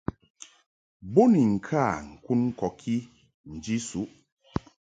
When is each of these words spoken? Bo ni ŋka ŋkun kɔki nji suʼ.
Bo 1.11 1.23
ni 1.31 1.41
ŋka 1.53 1.83
ŋkun 2.11 2.41
kɔki 2.59 2.95
nji 3.53 3.75
suʼ. 3.87 4.09